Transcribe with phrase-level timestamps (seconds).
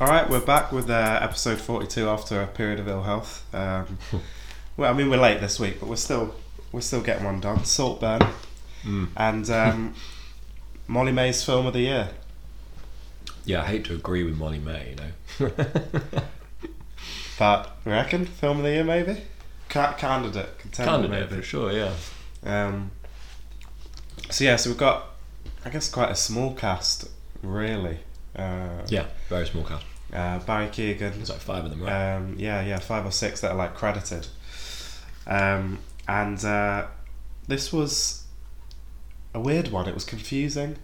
[0.00, 3.44] All right, we're back with uh, episode forty-two after a period of ill health.
[3.54, 3.98] Um,
[4.76, 6.34] well, I mean, we're late this week, but we're still
[6.72, 7.64] we're still getting one done.
[7.64, 8.20] Saltburn
[8.84, 9.08] Mm.
[9.16, 9.94] and um,
[10.88, 12.10] Molly May's film of the year.
[13.46, 14.96] Yeah, I hate to agree with Molly May, you
[15.46, 15.50] know.
[17.38, 19.22] But reckon film of the year maybe?
[19.70, 21.40] Ca- candidate, contender Candidate maybe.
[21.40, 21.94] for sure, yeah.
[22.44, 22.90] Um,
[24.30, 25.06] so yeah, so we've got,
[25.64, 27.08] I guess, quite a small cast,
[27.42, 28.00] really.
[28.36, 29.84] Uh, Yeah, very small cast.
[30.12, 30.98] uh, Barry Keoghan.
[31.14, 32.14] There's like five of them, right?
[32.16, 34.26] Um, yeah, yeah, five or six that are like credited.
[35.26, 36.86] Um, and uh,
[37.48, 38.24] this was
[39.34, 39.88] a weird one.
[39.88, 40.76] It was confusing.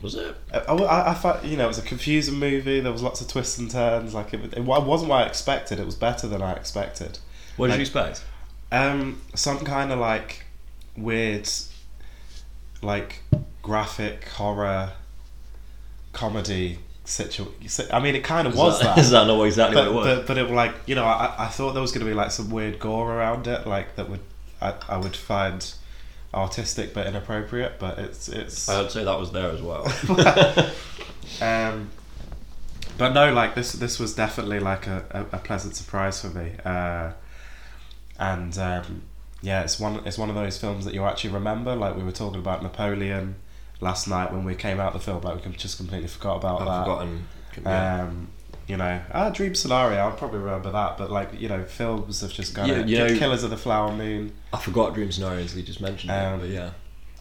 [0.00, 0.36] Was it?
[0.52, 2.80] I, I, I thought, you know, it was a confusing movie.
[2.80, 4.14] There was lots of twists and turns.
[4.14, 5.78] Like it, it wasn't what I expected.
[5.80, 7.18] It was better than I expected.
[7.56, 8.24] What did Like- you expect?
[8.72, 10.44] Um, some kind of like
[10.96, 11.48] weird,
[12.82, 13.20] like
[13.62, 14.92] graphic horror
[16.12, 17.86] comedy situation.
[17.92, 18.98] I mean, it kind of Is was that, that.
[19.04, 20.18] Is that not exactly but, what it was?
[20.18, 22.30] but but it like you know I, I thought there was going to be like
[22.30, 24.20] some weird gore around it like that would
[24.60, 25.72] I, I would find
[26.34, 29.86] artistic but inappropriate but it's it's I would say that was there as well.
[31.40, 31.90] um
[32.98, 36.52] but no like this this was definitely like a, a, a pleasant surprise for me
[36.64, 37.12] uh
[38.18, 39.02] and um
[39.40, 42.12] yeah it's one it's one of those films that you actually remember like we were
[42.12, 43.34] talking about Napoleon
[43.82, 46.66] last night when we came out the film like we just completely forgot about I've
[46.68, 47.26] that forgotten.
[47.62, 48.02] Yeah.
[48.04, 48.28] um,
[48.68, 49.98] you know, ah, Dream Scenario.
[49.98, 52.68] I'll probably remember that, but like you know, films have just gone.
[52.68, 54.32] Yeah, you know- Killers of the Flower Moon.
[54.52, 56.70] I forgot Dream Scenarios, we just mentioned Um, it, but yeah.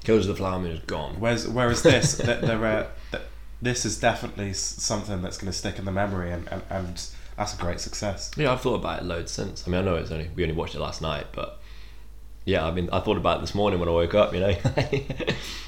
[0.04, 1.16] Killers of the Flower Moon is gone.
[1.20, 3.24] Whereas, whereas this, th- there are, th-
[3.62, 7.54] this is definitely something that's going to stick in the memory, and, and, and that's
[7.54, 8.32] a great success.
[8.38, 9.68] Yeah, I've thought about it loads since.
[9.68, 11.60] I mean, I know it's only we only watched it last night, but
[12.46, 14.34] yeah, I mean, I thought about it this morning when I woke up.
[14.34, 14.56] You know,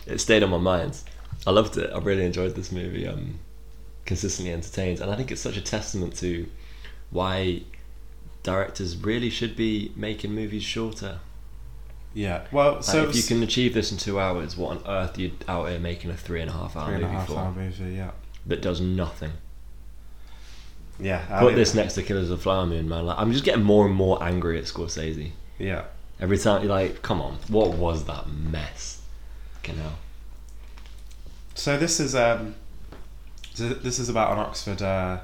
[0.06, 1.00] it stayed on my mind.
[1.46, 1.92] I loved it.
[1.94, 3.08] I really enjoyed this movie.
[3.08, 3.40] Um,
[4.06, 6.48] consistently entertained, and I think it's such a testament to
[7.10, 7.62] why
[8.44, 11.20] directors really should be making movies shorter.
[12.14, 12.46] Yeah.
[12.52, 15.22] Well, Like, so if you can achieve this in two hours, what on earth are
[15.22, 17.28] you out here making a three and a half hour three and a movie half
[17.28, 17.96] for hour movie.
[17.96, 18.12] Yeah.
[18.46, 19.32] that does nothing?
[21.00, 21.26] Yeah.
[21.30, 23.06] I Put mean, this next to Killers of the Flower Moon, man.
[23.06, 25.32] Like, I'm just getting more and more angry at Scorsese.
[25.58, 25.86] Yeah.
[26.20, 29.02] Every time you're like, come on, what was that mess?
[29.56, 29.98] Fucking hell.
[31.56, 32.56] So this is um,
[33.54, 35.20] so this is about an Oxford uh,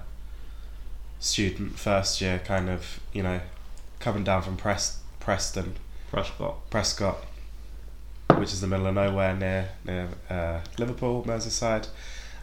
[1.20, 3.42] student, first year, kind of, you know,
[4.00, 5.76] coming down from Pres- Preston.
[6.12, 6.56] Prescot.
[6.72, 7.18] Prescot,
[8.36, 11.88] which is the middle of nowhere near near uh, Liverpool, Merseyside,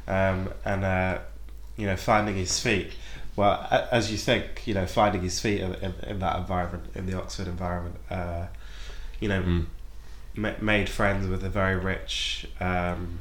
[0.07, 1.19] um, and uh,
[1.77, 2.93] you know finding his feet.
[3.37, 7.05] Well, as you think, you know, finding his feet in, in, in that environment, in
[7.07, 8.47] the Oxford environment, uh,
[9.21, 9.67] you know, Mm.
[10.35, 13.19] ma- made friends with a very rich, um,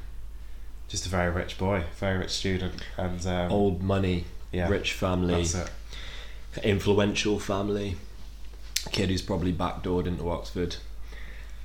[0.88, 5.44] just a very rich boy, very rich student, and um, Old money, yeah, rich family,
[5.44, 6.64] that's it.
[6.64, 7.98] influential family,
[8.94, 10.78] kid who's probably backdoored into Oxford.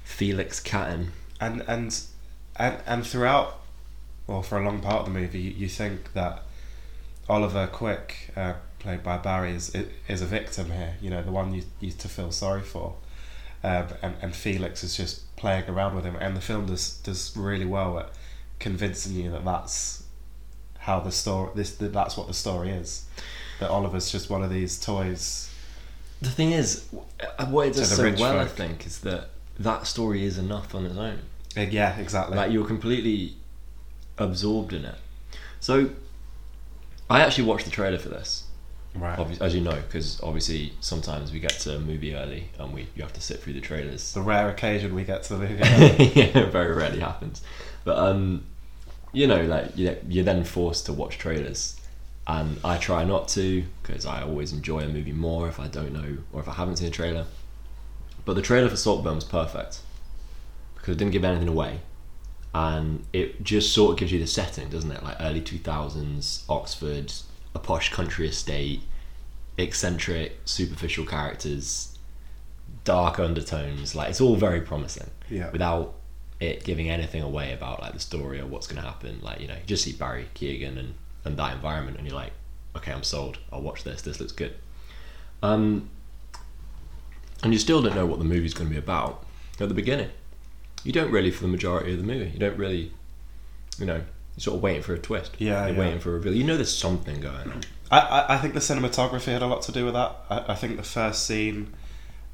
[0.04, 1.12] Felix Catton.
[1.40, 2.00] and and
[2.56, 3.60] and and throughout,
[4.26, 6.42] well, for a long part of the movie, you, you think that
[7.30, 9.74] Oliver Quick, uh, played by Barry, is
[10.08, 10.96] is a victim here.
[11.00, 12.96] You know, the one you you to feel sorry for,
[13.62, 17.36] um, and and Felix is just playing around with him, and the film does does
[17.36, 18.10] really well at
[18.58, 20.02] convincing you that that's
[20.78, 23.06] how the story this that that's what the story is.
[23.60, 25.50] That Oliver's just one of these toys.
[26.20, 26.86] The thing is,
[27.38, 30.84] uh, what it does so well, I think, is that that story is enough on
[30.84, 31.20] its own.
[31.56, 32.36] Uh, yeah, exactly.
[32.36, 33.36] Like you're completely
[34.18, 34.96] absorbed in it.
[35.60, 35.90] So,
[37.10, 38.44] I actually watched the trailer for this.
[38.94, 39.18] right.
[39.18, 42.82] obvi- as you know, because obviously sometimes we get to a movie early and we
[42.94, 44.12] you have to sit through the trailers.
[44.14, 46.04] The rare occasion we get to the movie.
[46.14, 47.42] yeah, very rarely happens.
[47.84, 48.44] But um,
[49.12, 51.76] you know, like you you're then forced to watch trailers,
[52.26, 55.92] and I try not to because I always enjoy a movie more if I don't
[55.92, 57.26] know or if I haven't seen a trailer.
[58.24, 59.80] But the trailer for Saltburn was perfect
[60.76, 61.80] because it didn't give anything away,
[62.54, 65.02] and it just sort of gives you the setting, doesn't it?
[65.02, 67.12] Like early two thousands Oxford,
[67.54, 68.82] a posh country estate,
[69.56, 71.98] eccentric, superficial characters,
[72.84, 73.94] dark undertones.
[73.94, 75.50] Like it's all very promising yeah.
[75.50, 75.94] without
[76.40, 79.20] it giving anything away about like the story or what's going to happen.
[79.22, 80.94] Like you know, you just see Barry Keoghan and
[81.24, 82.32] and that environment, and you're like,
[82.76, 83.38] okay, I'm sold.
[83.52, 84.02] I'll watch this.
[84.02, 84.54] This looks good.
[85.42, 85.90] Um,
[87.42, 89.24] and you still don't know what the movie's going to be about
[89.58, 90.10] at the beginning.
[90.84, 92.30] You don't really for the majority of the movie.
[92.30, 92.92] You don't really,
[93.78, 93.96] you know,
[94.36, 95.32] you're sort of waiting for a twist.
[95.38, 95.80] Yeah, you're yeah.
[95.80, 96.34] waiting for a reveal.
[96.34, 97.62] You know, there's something going on.
[97.90, 100.16] I, I, I think the cinematography had a lot to do with that.
[100.30, 101.74] I, I think the first scene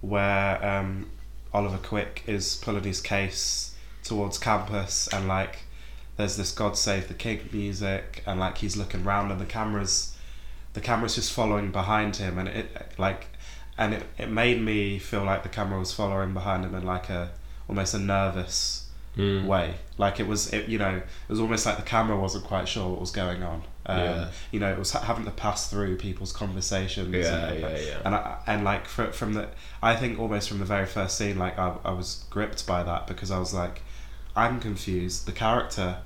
[0.00, 1.10] where um,
[1.52, 5.60] Oliver Quick is pulling his case towards campus and like
[6.16, 10.16] there's this God Save the King music and like he's looking round and the camera's
[10.76, 13.28] the camera's just following behind him, and it like,
[13.78, 17.08] and it, it made me feel like the camera was following behind him in like
[17.08, 17.30] a
[17.68, 18.82] almost a nervous
[19.16, 19.46] Mm.
[19.46, 19.76] way.
[19.96, 22.86] Like it was, it, you know, it was almost like the camera wasn't quite sure
[22.90, 23.62] what was going on.
[23.86, 24.28] Um, Yeah.
[24.50, 27.14] You know, it was having to pass through people's conversations.
[27.14, 27.98] Yeah, and, yeah, yeah.
[28.04, 29.48] And I, and like fr- from the,
[29.82, 33.06] I think almost from the very first scene, like I, I was gripped by that
[33.06, 33.80] because I was like,
[34.36, 35.24] I'm confused.
[35.24, 35.96] The character,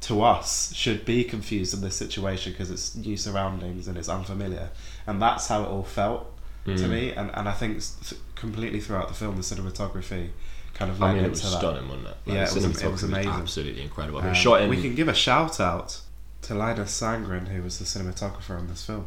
[0.00, 4.70] to us, should be confused in this situation because it's new surroundings and it's unfamiliar,
[5.06, 6.31] and that's how it all felt
[6.66, 6.88] to Mm.
[6.90, 7.12] me.
[7.12, 7.74] And and I think
[8.08, 10.30] th- completely throughout the film, the cinematography
[10.74, 11.58] kind of I mean, it was that.
[11.58, 12.16] stunning, wasn't it?
[12.26, 13.30] Yeah, it was- it was amazing.
[13.30, 14.18] absolutely incredible.
[14.18, 14.70] I mean, Um, shot in.
[14.70, 16.00] We can give a shout out
[16.42, 19.06] to Linus Sandgren, who was the cinematographer on this film.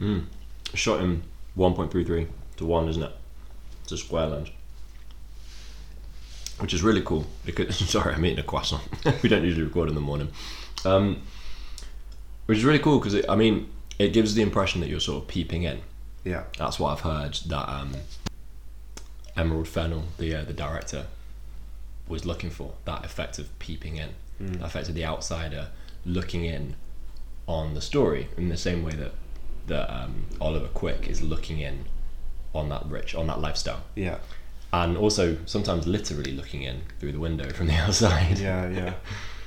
[0.00, 0.24] Mm.
[0.74, 1.22] Shot in
[1.56, 2.26] 1.33
[2.56, 3.12] to 1, isn't it?
[3.84, 4.48] It's a square lens.
[6.58, 8.82] Which is really cool because, sorry, I'm eating a croissant.
[9.22, 10.28] we don't usually record in the morning.
[10.84, 11.22] Um,
[12.46, 13.68] which is really cool because, I mean,
[13.98, 15.80] it gives the impression that you're sort of peeping in.
[16.24, 17.92] Yeah, That's what I've heard that um,
[19.36, 21.06] Emerald Fennell, the, uh, the director,
[22.08, 24.10] was looking for that effect of peeping in,
[24.42, 24.58] Mm.
[24.58, 25.68] that effect of the outsider
[26.04, 26.74] looking in
[27.46, 29.12] on the story in the same way that
[29.68, 31.84] that um, Oliver Quick is looking in
[32.52, 34.18] on that rich on that lifestyle, yeah,
[34.72, 38.38] and also sometimes literally looking in through the window from the outside.
[38.40, 38.94] yeah, yeah.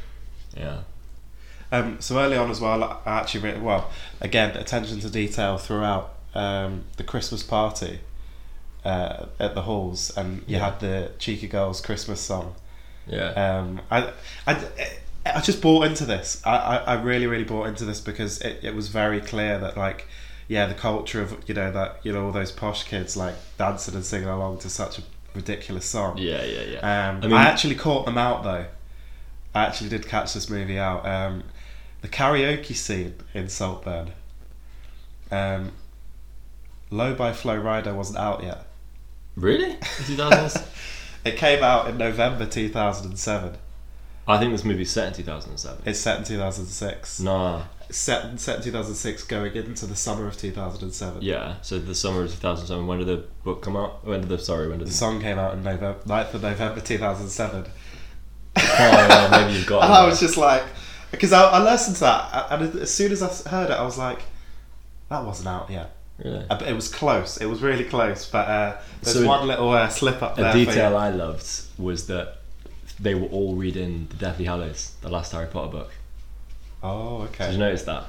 [0.55, 0.79] yeah.
[1.69, 3.91] Um, so early on as well, I actually well
[4.21, 7.99] again attention to detail throughout um, the Christmas party
[8.85, 10.69] uh, at the halls, and you Yeah.
[10.71, 12.55] had the Cheeky Girls Christmas song.
[13.07, 13.29] Yeah.
[13.31, 14.11] Um, I,
[14.45, 14.67] I,
[15.25, 16.41] I just bought into this.
[16.45, 19.77] I, I, I really, really bought into this because it, it was very clear that
[19.77, 20.07] like,
[20.47, 23.95] yeah, the culture of you know that you know all those posh kids like dancing
[23.95, 25.01] and singing along to such a
[25.33, 26.17] ridiculous song.
[26.17, 27.09] yeah, yeah, yeah.
[27.21, 28.65] Um, I I, actually caught them out though.
[29.55, 31.05] I actually did catch this movie out.
[31.05, 31.43] Um,
[32.01, 34.11] the karaoke scene in Saltburn.
[35.31, 35.71] Um,
[36.89, 38.65] Low by Flo Rida wasn't out yet.
[39.35, 39.75] really?
[39.75, 40.65] 2000s?
[41.25, 43.57] It came out in November 2007.
[44.29, 45.81] I think this movie's set in 2007.
[45.85, 47.19] It's set in 2006.
[47.19, 47.63] Nah.
[47.89, 51.21] Set, set in 2006 going into the summer of 2007.
[51.21, 51.55] Yeah.
[51.61, 52.87] So the summer of 2007.
[52.87, 54.05] When did the book come out?
[54.05, 54.69] When did the sorry?
[54.69, 57.65] When did The the song came out in November, 9th of November 2007.
[57.65, 59.83] Oh, yeah, maybe you've got.
[59.83, 60.63] and I was just like,
[61.11, 63.97] because I, I listened to that, and as soon as I heard it, I was
[63.97, 64.19] like,
[65.09, 65.93] that wasn't out yet.
[66.23, 66.45] Really?
[66.49, 67.37] Uh, It was close.
[67.37, 68.25] It was really close.
[68.29, 70.49] But uh, there's So- one little uh, slip up there.
[70.49, 71.47] A detail I loved
[71.77, 72.37] was that
[72.99, 75.91] they were all reading the Deathly Hallows, the last Harry Potter book.
[76.81, 77.45] Oh, okay.
[77.45, 78.05] Did you notice that?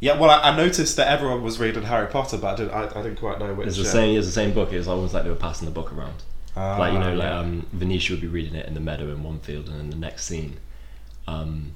[0.00, 2.72] Yeah, well, I, I noticed that everyone was reading Harry Potter, but I didn't.
[2.72, 3.68] I, I didn't quite know which.
[3.68, 4.16] It's the uh, same.
[4.18, 4.72] It's the same book.
[4.72, 6.14] It was almost like they were passing the book around.
[6.56, 9.22] ah, like you know, like um, Venetia would be reading it in the meadow in
[9.22, 10.56] one field, and then the next scene,
[11.28, 11.72] um,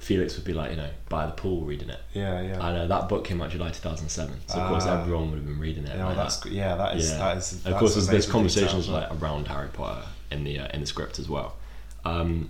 [0.00, 2.00] Felix would be like, you know, by the pool reading it.
[2.14, 2.60] yeah, yeah.
[2.60, 5.00] I know that book came out July 2007, so of course Ah.
[5.00, 5.94] everyone would have been reading it.
[5.96, 6.50] Yeah, like that's that.
[6.52, 6.74] yeah.
[6.74, 7.18] That is Yeah.
[7.18, 7.66] that is.
[7.66, 9.00] of course, there's, there's conversations detail.
[9.10, 11.54] like around Harry Potter in the uh, in the script as well.
[12.04, 12.48] Um,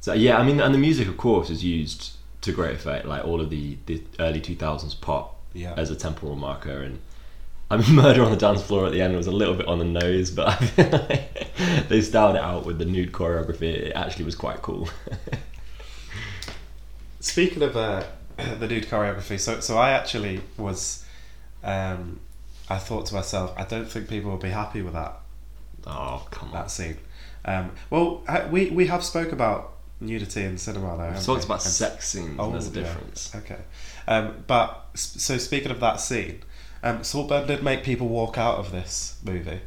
[0.00, 2.12] so yeah, I mean, and the music, of course, is used
[2.42, 3.06] to great effect.
[3.06, 5.74] Like all of the, the early 2000s pop Yeah.
[5.76, 6.98] as a temporal marker, and
[7.70, 9.78] I mean, Murder on the Dance Floor at the end was a little bit on
[9.78, 13.62] the nose, but I feel like they styled it out with the nude choreography.
[13.62, 14.88] It actually was quite cool.
[17.22, 18.02] Speaking of uh,
[18.58, 21.04] the nude choreography, so so I actually was,
[21.62, 22.20] um,
[22.68, 25.20] I thought to myself, I don't think people will be happy with that
[25.86, 26.54] oh come on!
[26.54, 26.98] that scene.
[27.44, 30.96] Um, well, we we have spoke about nudity in cinema though.
[30.98, 31.44] We haven't talked we?
[31.46, 32.82] about And- sex scenes, Oh, there's a yeah.
[32.82, 33.32] difference.
[33.36, 33.60] Okay,
[34.08, 36.42] um, but so speaking of that scene,
[36.82, 39.60] um, Saltburn did make people walk out of this movie,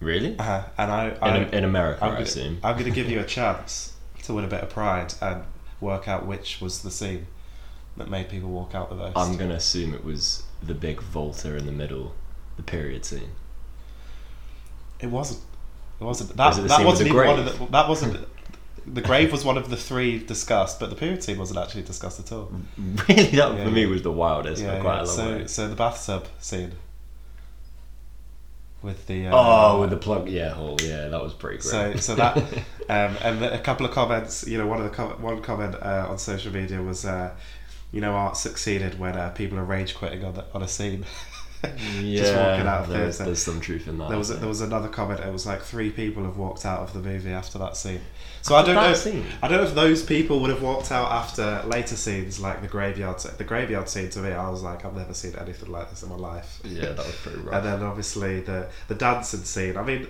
[0.00, 0.38] Really?
[0.38, 0.62] Uh-huh.
[0.76, 2.58] and I, I In, in America, I'm I gonna, assume.
[2.62, 5.42] I'm going to give you a chance to win a bit of pride and
[5.80, 7.26] work out which was the scene
[7.96, 9.16] that made people walk out the most.
[9.16, 12.14] I'm gonna assume it was the big Volta in the middle,
[12.56, 13.30] the period scene.
[15.00, 15.40] It wasn't.
[16.00, 16.36] It wasn't.
[16.36, 17.66] That, it that wasn't even one of the.
[17.66, 18.26] That wasn't.
[18.86, 22.20] The grave was one of the three discussed, but the period scene wasn't actually discussed
[22.20, 22.52] at all.
[23.08, 25.02] Really, that Yeah, for me was the wildest Yeah, for quite yeah.
[25.02, 25.46] a long So, way.
[25.46, 26.72] so the bathtub scene
[28.84, 29.26] with the.
[29.28, 31.70] Uh, Oh, with the plug, yeah, hole, yeah, that was pretty great.
[31.70, 32.36] So, so that,
[32.88, 34.46] um, and a couple of comments.
[34.46, 37.30] You know, one of the com- one comment uh, on social media was, uh,
[37.90, 41.04] you know, art succeeded when uh, people are rage quitting on the, on a scene.
[42.00, 43.24] yeah, just walking out of there's, theatre.
[43.24, 44.08] there's some truth in that.
[44.08, 45.20] There was I there was another comment.
[45.20, 48.00] It was like three people have walked out of the movie after that scene.
[48.42, 48.90] So I don't know.
[48.90, 49.24] If, scene?
[49.42, 52.68] I don't know if those people would have walked out after later scenes like the
[52.68, 53.20] graveyard.
[53.20, 53.32] scene.
[53.38, 56.10] The graveyard scene to me, I was like, I've never seen anything like this in
[56.10, 56.60] my life.
[56.64, 57.54] yeah, that was pretty rough.
[57.54, 59.76] And then obviously the the dancing scene.
[59.76, 60.06] I mean,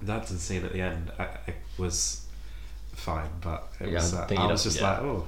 [0.00, 2.19] the dancing scene at the end I, I was
[3.00, 4.14] fine, but it Yeah, was.
[4.14, 4.90] I Uh, I was just yeah.
[4.90, 5.26] like, oh,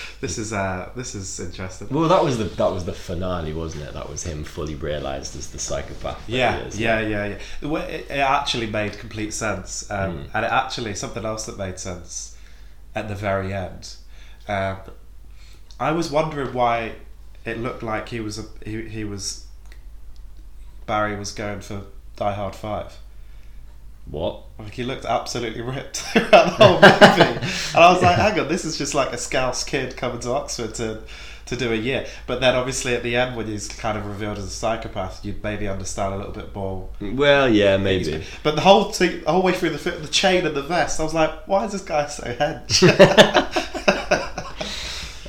[0.20, 1.88] this is uh, this is interesting.
[1.90, 3.92] Well, that was the that was the finale, wasn't it?
[3.94, 6.22] That was him fully realised as the psychopath.
[6.28, 6.78] Yeah, is.
[6.80, 7.68] yeah, yeah, yeah.
[7.68, 10.30] Way it, it actually made complete sense, um, Mm.
[10.34, 12.36] and it actually something else that made sense
[12.94, 13.94] at the very end.
[14.48, 14.76] Um,
[15.80, 16.94] I was wondering why
[17.44, 19.46] it looked like he was a, he he was
[20.86, 21.82] Barry was going for
[22.16, 22.98] Die Hard Five.
[24.06, 24.42] What?
[24.58, 27.40] Like he looked absolutely ripped throughout the whole movie,
[27.74, 30.30] and I was like, "Hang on, this is just like a Scouse kid coming to
[30.30, 31.02] Oxford to
[31.46, 34.38] to do a year." But then, obviously, at the end, when he's kind of revealed
[34.38, 36.88] as a psychopath, you'd maybe understand a little bit more.
[37.00, 38.24] Well, yeah, maybe.
[38.42, 41.02] But the whole thing, the whole way through the the chain and the vest, I
[41.02, 43.54] was like, "Why is this guy so hench?"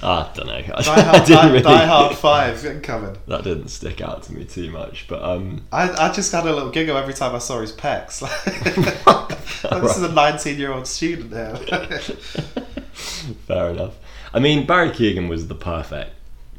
[0.06, 0.54] I don't know.
[0.76, 3.18] I, Die Hard, didn't really- Die Hard Five incoming.
[3.28, 6.54] That didn't stick out to me too much, but um, I, I just had a
[6.54, 8.22] little giggle every time I saw his pecs.
[9.72, 11.56] Like, this is a 19 year old student here.
[13.48, 13.96] fair enough.
[14.34, 16.12] I mean, Barry Keoghan was the perfect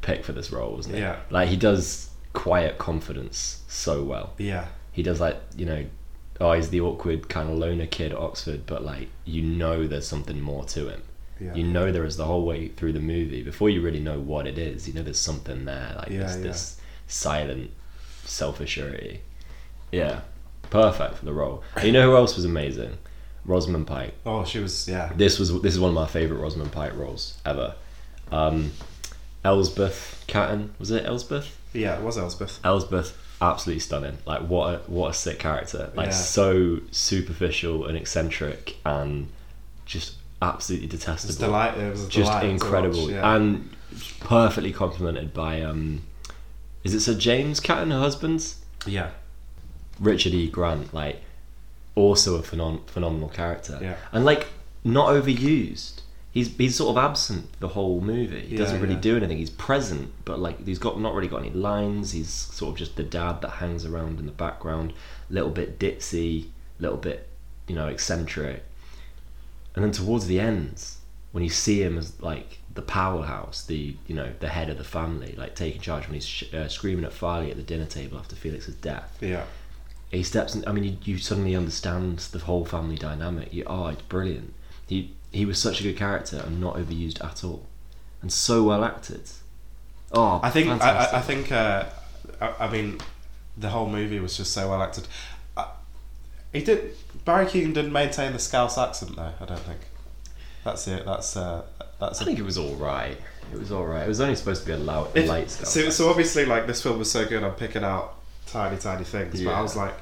[0.03, 1.01] pick for this role, wasn't he?
[1.03, 1.21] Yeah.
[1.31, 4.33] Like he does quiet confidence so well.
[4.39, 5.87] yeah, He does like you know,
[6.41, 10.07] oh he's the awkward kind of loner kid at Oxford, but like you know there's
[10.09, 11.03] something more to him.
[11.41, 11.55] Yeah.
[11.55, 14.47] You know there is the whole way through the movie before you really know what
[14.47, 14.89] it is.
[14.89, 16.43] You know there's something there, like Yeah, this, yeah.
[16.43, 17.71] this silent
[18.25, 19.19] self assurity.
[19.93, 20.21] Yeah,
[20.71, 21.63] perfect for the role.
[21.77, 22.97] And you know who else was amazing?
[23.45, 24.15] Rosamund Pike.
[24.25, 25.13] Oh, she was, yeah.
[25.15, 27.75] This was this is one of my favorite Rosamund Pike roles ever.
[28.33, 28.73] Um,
[29.45, 31.57] Elspeth Catton was it Elspeth?
[31.73, 32.59] Yeah, it was Elspeth.
[32.65, 34.19] Elspeth, absolutely stunning.
[34.27, 35.93] Like what a what a sick character.
[35.95, 36.13] Like Yeah.
[36.13, 39.29] so superficial and eccentric and
[39.85, 41.47] just absolutely It was detestable.
[41.47, 41.79] delight.
[41.79, 43.35] It was just incredible watch, yeah.
[43.37, 43.71] and
[44.21, 46.03] perfectly complemented by um,
[46.85, 48.55] is it Sir James Catton, her husband?
[48.87, 49.11] yeah,
[49.99, 50.49] Richard E.
[50.49, 51.23] Grant, like
[51.95, 53.97] also a phenom- phenomenal character, Yeah.
[54.13, 54.49] and like
[54.85, 56.01] not overused.
[56.31, 58.41] He's he's sort of absent the whole movie.
[58.43, 59.01] He Yeah, doesn't really yeah.
[59.01, 59.39] do anything.
[59.39, 62.13] He's present, but like he's got not really got any lines.
[62.13, 64.93] He's sort of just the dad that hangs around in the background,
[65.31, 67.27] little bit ditzy, little bit
[67.67, 68.63] you know eccentric.
[69.77, 70.83] And then towards the end,
[71.33, 74.85] when you see him as like the powerhouse, the you know the head of the
[74.85, 78.19] family, like taking charge when he's sh- uh, screaming at Farleigh at the dinner table
[78.19, 79.45] after Felix's death yeah,
[80.11, 80.67] he steps in.
[80.67, 83.53] I mean, you, you suddenly understand the whole family dynamic.
[83.53, 84.55] You, oh, it's brilliant.
[84.87, 87.67] He he was such a good character and not overused at all,
[88.23, 89.31] and so well acted.
[90.13, 91.19] Oh, I think I, I.
[91.19, 91.85] I think uh,
[92.41, 92.99] I, I mean
[93.57, 95.07] the whole movie was just so well acted.
[96.57, 96.95] He did
[97.25, 99.33] Barry Keoghan didn't maintain the Scouse accent though.
[99.41, 99.81] I don't think.
[100.65, 101.05] That's it.
[101.05, 101.63] That's uh,
[102.01, 102.21] that's.
[102.21, 103.17] I A, think it was all right.
[103.53, 104.05] It was all right.
[104.05, 105.69] It was only supposed to be a loud, if- light stuff.
[105.69, 107.43] so so obviously like this film was so good.
[107.45, 109.95] I'm picking out tiny tiny things, but I was like,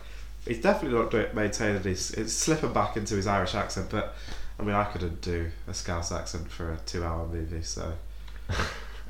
[0.47, 2.13] he's definitely not doing, maintaining his.
[2.13, 4.15] It's slipping back into his Irish accent, but
[4.59, 7.93] I mean I couldn't do a Scouse accent for a two hour movie, so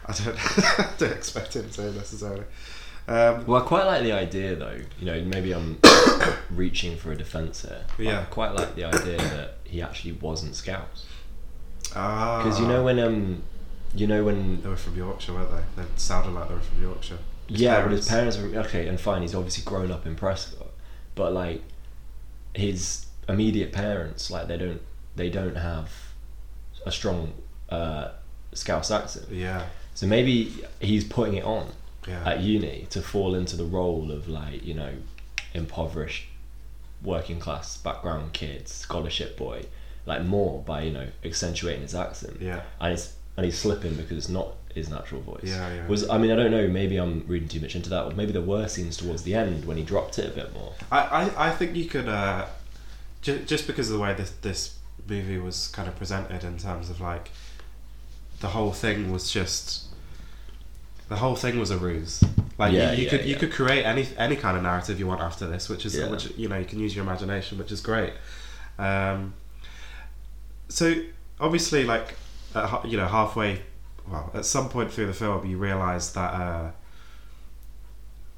[0.06, 0.36] I don't
[0.80, 2.44] I don't expect him to necessarily.
[3.06, 4.80] Um, well, I quite like the idea, though.
[4.98, 5.78] You know, maybe I'm
[6.50, 7.84] reaching for a defence here.
[7.98, 8.20] Yeah.
[8.20, 11.04] I quite like the idea that he actually wasn't Scouse.
[11.94, 12.42] ah.
[12.42, 13.42] Because you know when um,
[13.94, 15.82] you know when They were from Yorkshire, weren't they?
[15.82, 17.18] They sounded like they were from Yorkshire.
[17.48, 19.20] His yeah, but his parents were okay, and fine.
[19.20, 20.68] He's obviously grown up in Prescot,
[21.14, 21.60] but like
[22.54, 24.80] his immediate parents, like they don't
[25.16, 25.90] they don't have
[26.86, 27.34] a strong
[27.68, 28.12] uh,
[28.54, 29.26] Scouse accent.
[29.30, 31.68] Yeah, So maybe he's putting it on
[32.06, 34.92] yeah, at uni to fall into the role of like you know
[35.52, 36.26] impoverished
[37.02, 39.64] working class background kid scholarship boy
[40.06, 42.62] like more by you know accentuating his accent yeah.
[42.80, 45.44] and he's and he's slipping because it's not his natural voice.
[45.44, 45.86] Yeah, yeah.
[45.86, 46.68] Was I mean I don't know.
[46.68, 48.04] Maybe I'm reading too much into that.
[48.04, 50.72] Or maybe there were scenes towards the end when he dropped it a bit more.
[50.90, 52.46] I, I, I think you could uh,
[53.22, 56.90] ju- just because of the way this this movie was kind of presented in terms
[56.90, 57.30] of like
[58.40, 59.86] the whole thing was just
[61.08, 62.22] the whole thing was a ruse.
[62.58, 65.06] Like Yeah, you, you yeah, could you could create any any kind of narrative you
[65.06, 67.80] want after this, which is which you know you can use your imagination, which is
[67.80, 68.12] great.
[68.78, 69.34] Um,
[70.68, 70.94] so
[71.40, 72.16] obviously, like
[72.54, 73.62] at, you know halfway,
[74.08, 76.70] well, at some point through the film, you realise that uh,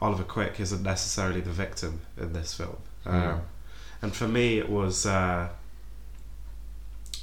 [0.01, 2.77] Oliver Quick isn't necessarily the victim in this film.
[3.05, 3.13] Mm.
[3.13, 3.43] Um,
[4.03, 5.49] and for me, it was uh,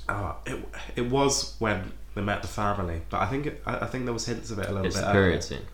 [0.08, 0.60] uh, it
[0.96, 4.14] it was when they met the family, but I think it, I, I think there
[4.14, 5.06] was hints of it a little It's bit.
[5.06, 5.42] the period earlier.
[5.42, 5.66] scene.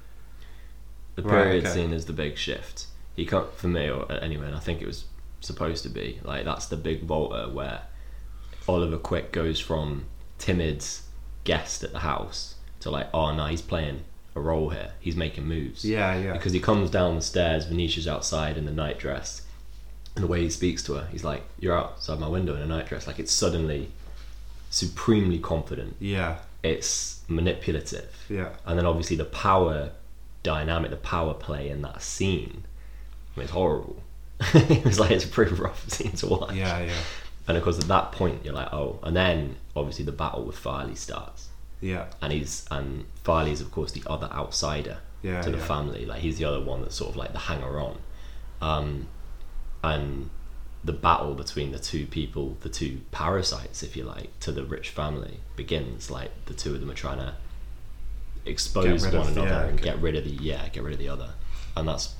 [1.16, 1.74] The Right, period okay.
[1.74, 2.86] scene is the big shift.
[3.16, 4.48] He can't for me or anyway.
[4.48, 5.06] And I think it was
[5.42, 7.82] supposed to be like that's the big volta where
[8.68, 10.06] Oliver Quick goes from
[10.38, 10.84] timid
[11.44, 14.04] guest at the house to like oh no he's playing
[14.36, 14.92] a role here.
[15.00, 15.84] He's making moves.
[15.84, 17.66] Yeah, yeah, because he comes down the stairs.
[17.66, 19.42] Venetia's outside in the nightdress,
[20.16, 22.66] and the way he speaks to her, he's like, "You're outside my window in a
[22.66, 23.90] nightdress." Like it's suddenly
[24.70, 25.96] supremely confident.
[26.00, 26.38] Yeah.
[26.64, 28.16] It's manipulative.
[28.30, 28.50] Yeah.
[28.66, 29.92] and then obviously the power
[30.44, 32.64] dynamic, the power play in that scene,
[33.36, 34.02] I mean, it's horrible.
[34.54, 36.54] it was like it's a pretty rough scene to watch.
[36.56, 36.80] Yeah.
[36.80, 36.94] Yeah.
[37.48, 40.56] And of course, at that point, you're like, oh, and then obviously the battle with
[40.56, 41.50] Farleigh starts,
[41.82, 42.06] Yeah.
[42.22, 45.42] and he's and Farleigh is of course the other outsider Yeah.
[45.42, 45.64] to the yeah.
[45.66, 46.06] family.
[46.06, 47.98] Like he's the other one that's sort of like the hanger on,
[48.62, 49.08] um,
[49.84, 50.30] and
[50.84, 54.90] the battle between the two people, the two parasites, if you like, to the rich
[54.90, 56.10] family begins.
[56.10, 57.34] Like the two of them are trying to
[58.46, 61.10] expose one another yeah, and get- get rid of the yeah, get rid of the
[61.10, 61.30] other,
[61.76, 62.16] and that's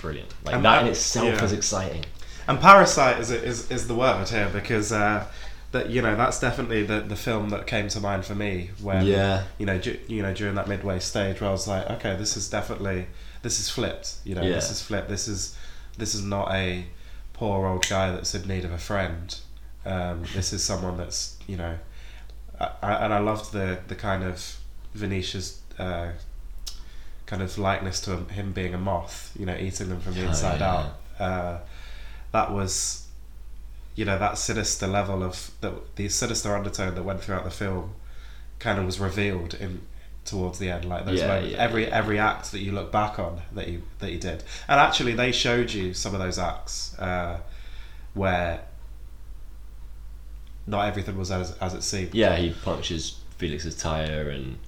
[0.00, 0.28] brilliant.
[0.44, 1.44] Like And that in itself yeah.
[1.44, 2.04] is exciting.
[2.48, 5.26] And parasite is is is the word here because uh,
[5.72, 9.06] that you know that's definitely the the film that came to mind for me when
[9.06, 9.44] Yeah.
[9.58, 12.50] you know you know during that midway stage where I was like okay this is
[12.50, 13.06] definitely
[13.42, 15.56] this is flipped you know this is flipped this is
[15.96, 16.86] this is not a
[17.40, 19.38] poor old guy that's in need of a friend
[19.86, 21.74] um, this is someone that's you know
[22.60, 24.58] I, I, and I loved the the kind of
[24.94, 26.10] Venetia's uh,
[27.24, 30.24] kind of likeness to him, him being a moth you know eating them from the
[30.26, 30.70] Oh, inside yeah.
[30.70, 30.86] out
[31.18, 31.58] uh,
[32.32, 33.06] that was
[33.94, 37.94] you know that sinister level of the, the sinister undertone that went throughout the film
[38.58, 39.80] kind of was revealed in
[40.30, 41.52] towards the end like those Yeah, moments.
[41.52, 41.96] yeah, every yeah.
[41.96, 44.42] every act that you look back on that you that you did.
[44.68, 47.40] And actually they showed you some of those acts uh,
[48.14, 48.60] where
[50.66, 52.14] not everything was as, as it seemed.
[52.14, 54.58] Yeah, he punctures Felix's tire and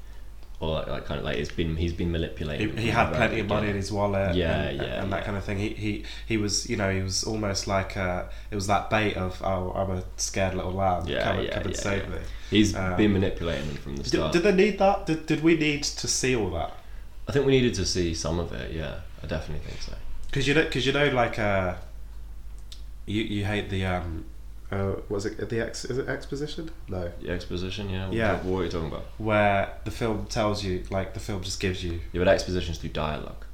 [0.63, 2.79] all that, that kind of like it's been he's been he, manipulated.
[2.79, 5.25] he had plenty of money in his wallet Yeah, and, yeah, and that yeah.
[5.25, 8.55] kind of thing he, he he was you know he was almost like uh it
[8.55, 11.73] was that bait of oh I'm a scared little lamb Yeah, come, yeah, come and
[11.75, 12.11] yeah, save yeah.
[12.15, 12.19] me
[12.51, 14.33] He's Um, been manipulating them from the Did, start.
[14.33, 15.07] did they need that?
[15.07, 16.73] Did, did we need to see all that?
[17.29, 18.73] I think we needed to see some of it.
[18.73, 19.95] Yeah, I definitely think so.
[20.27, 21.75] Because you know, because you know, like, uh,
[23.07, 24.27] you you hate the um,
[24.73, 25.85] uh, was it the ex?
[25.85, 26.71] Is it exposition?
[26.89, 28.07] No, The exposition, yeah.
[28.07, 28.43] What, Yeah.
[28.43, 29.05] What are you talking about?
[29.19, 32.01] where the film tells you, like, the film just gives you.
[32.13, 33.45] Yeah, but expositions through dialogue,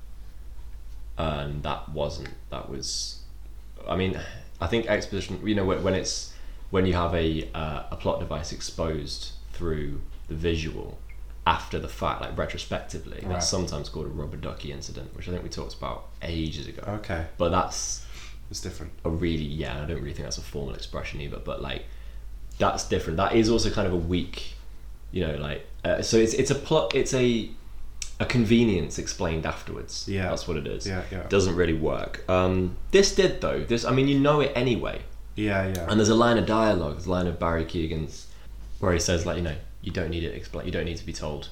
[1.17, 2.31] and that wasn't.
[2.51, 3.21] That was.
[3.89, 4.19] I mean,
[4.61, 5.41] I think exposition.
[5.47, 6.33] You know, when, when it's
[6.71, 10.99] when you have a uh, a plot device exposed through the visual
[11.47, 13.29] after the fact, like retrospectively, Right.
[13.31, 16.83] that's sometimes called a rubber ducky incident, which I think we talked about ages ago.
[17.01, 18.05] Okay, But that's
[18.51, 18.93] it's different.
[19.05, 19.83] a really yeah.
[19.83, 21.85] I don't really think that's a formal expression either, but like
[22.59, 23.17] that's different.
[23.17, 24.55] That is also kind of a weak,
[25.13, 26.95] you know, like uh, so it's it's a plot.
[26.95, 27.51] It's a
[28.21, 30.09] a convenience explained afterwards.
[30.09, 30.29] Yeah.
[30.29, 30.87] that's what it is.
[30.87, 32.29] Yeah, yeah, Doesn't really work.
[32.29, 33.63] Um, this did though.
[33.63, 35.03] This, I mean, you know it anyway.
[35.37, 35.87] yeah, yeah.
[35.89, 38.27] And there's a line of dialogue, there's a line of Barry Keoghan's,
[38.81, 41.07] where he says like, you know, you don't need it explain, you don't need to
[41.07, 41.51] be told.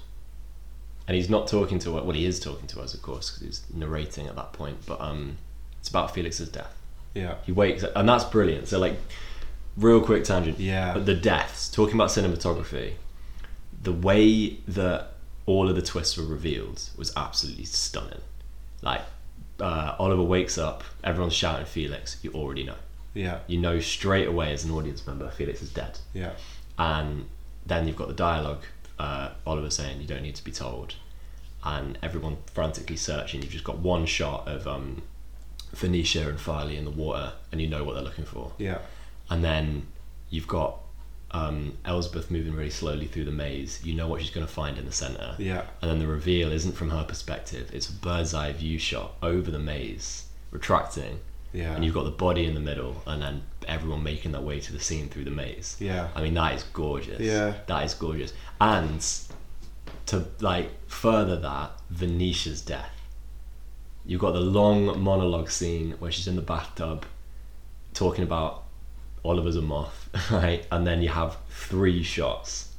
[1.07, 2.03] And he's not talking to us.
[2.05, 4.79] well, he is talking to us, of course, because he's narrating at that point.
[4.87, 5.37] But um,
[5.79, 6.76] it's about Felix's death.
[7.17, 8.69] Yeah, He wakes up, and that's brilliant.
[8.69, 8.97] So like,
[9.77, 10.59] real quick tangent.
[10.61, 12.93] yeah, But the deaths, talking about cinematography,
[13.83, 15.13] the way that
[15.47, 18.21] all of the twists were revealed was absolutely stunning.
[18.83, 19.03] Like,
[19.61, 22.19] uh, Oliver wakes up, everyone's shouting Felix.
[22.23, 22.75] You already know.
[23.15, 25.99] yeah, You know straight away as an audience member, Felix is dead.
[26.15, 26.33] yeah,
[26.79, 27.27] And
[27.65, 28.63] then you've got the dialogue.
[28.99, 30.95] Uh, Oliver saying you don't need to be told,
[31.65, 33.43] and everyone frantically searching.
[33.43, 35.03] You've just got one shot of um,
[35.75, 38.79] Venetia and Farleigh in the water, and you know what they're looking for yeah,
[39.31, 39.87] and then
[40.31, 40.79] you've got
[41.33, 43.81] um, Elspeth moving really slowly through the maze.
[43.85, 46.53] You know what she's going to find in the center, yeah, and then the reveal
[46.53, 47.71] isn't from her perspective.
[47.75, 51.21] It's a bird's eye view shot over the maze, retracting,
[51.53, 54.61] yeah, and you've got the body in the middle, and then everyone making their way
[54.61, 55.77] to the scene through the maze.
[55.81, 57.21] yeah, I mean, that is gorgeous.
[57.21, 57.55] Yeah.
[57.67, 58.33] that is gorgeous.
[58.61, 59.05] And
[60.07, 62.93] to like further that, Venetia's death.
[64.07, 67.05] You've got the long monologue scene where she's in the bathtub
[67.95, 68.63] talking about
[69.25, 70.65] Oliver's a moth, right?
[70.71, 72.73] And then you have three shots.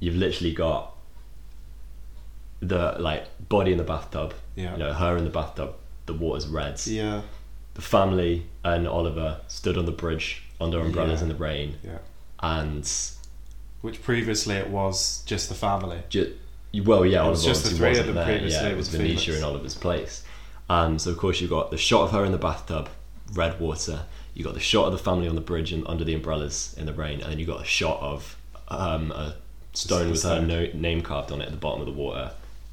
[0.00, 0.94] You've literally got
[2.60, 5.74] the like body in the bathtub, yeah, you know, her in the bathtub,
[6.06, 6.80] the water's red.
[6.86, 7.22] yeah,
[7.74, 11.24] The family and Oliver stood on the bridge under umbrellas Yeah.
[11.24, 11.98] in the rain, yeah.
[12.40, 12.90] and
[13.82, 16.02] Which previously it was just the family.
[16.08, 16.34] ju-
[16.82, 18.24] well, yeah, It was just the three of them there.
[18.24, 19.38] previously Yeah, it was Venetia Felix.
[19.38, 20.22] in Oliver's place.
[20.68, 22.88] And so, of course, you've got the shot of her in the bathtub,
[23.34, 24.04] red water.
[24.34, 26.86] You got the shot of the family on the bridge and under the umbrellas in
[26.86, 28.36] the rain, and then you got a shot of
[28.68, 29.36] um, a
[29.74, 32.30] stone with her no, name carved on it at the bottom of the water.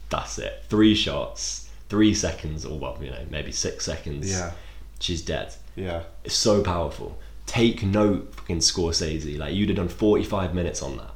[0.10, 0.64] That's it.
[0.70, 4.30] Three shots, three seconds, or well, you know, maybe six seconds.
[4.32, 4.52] Yeah,
[5.00, 5.54] She's dead.
[5.76, 7.18] yeah, It's so powerful.
[7.46, 9.38] Take note, fucking Scorsese.
[9.38, 11.12] Like you'd have done forty-five minutes on that.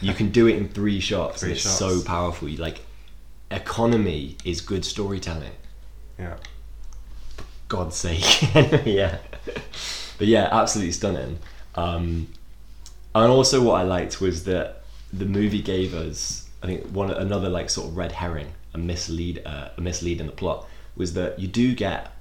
[0.00, 1.76] You can do it in three shots, Three it's shots.
[1.78, 2.48] so powerful.
[2.48, 2.80] You, like
[3.50, 5.52] economy is good storytelling.
[6.18, 6.36] yeah.
[7.68, 8.42] God's sake,
[8.84, 9.18] yeah.
[10.18, 11.38] But yeah, absolutely stunning.
[11.76, 12.28] Um,
[13.14, 17.48] And also, what I liked was that the movie gave us, I think, one another
[17.48, 21.38] like sort of red herring, a mislead, uh, a mislead in the plot was that
[21.38, 22.12] you do get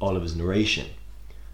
[0.00, 0.86] Oliver's narration.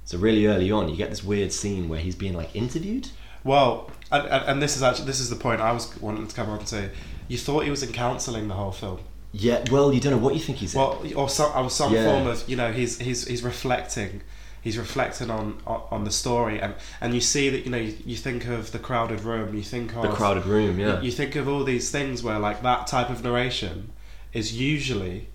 [0.06, 3.08] So really early on, you get this weird scene where he's being like interviewed.
[3.42, 6.34] Well, and, and, and this is actually this is the point I was wanting to
[6.34, 6.90] come on to.
[7.28, 9.00] You thought he was in counselling the whole film.
[9.32, 10.80] Yeah, well, you don't know what you think he's in.
[10.80, 12.04] Well, or some, or some Yeah.
[12.04, 14.22] form of you know he's he's he's reflecting,
[14.62, 18.16] he's reflecting on on, the story, and and you see that you know you, you
[18.16, 20.98] think of the crowded room, you think of the crowded room, yeah.
[21.00, 23.90] you, you think of all these things where like that type of narration
[24.32, 25.28] is usually,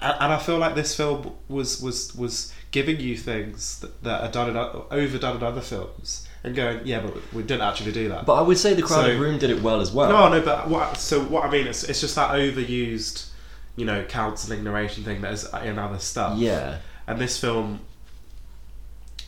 [0.00, 4.22] and, and I feel like this film was was was giving you things that, that
[4.22, 8.08] are done in, overdone in other films, and going yeah, but we didn't actually do
[8.10, 8.24] that.
[8.26, 10.08] but I would say the crowded So- room did it well as well.
[10.10, 10.96] No, no, but what?
[10.96, 13.28] So what I mean is, it's just that overused,
[13.76, 16.38] you know, counselling narration thing that is in other stuff.
[16.38, 17.80] Yeah, And this film,